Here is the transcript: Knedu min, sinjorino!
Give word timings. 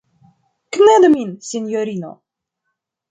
Knedu 0.73 1.09
min, 1.15 1.29
sinjorino! 1.49 2.09